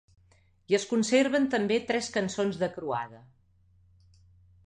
[0.71, 3.23] I es conserven també tres cançons de croada.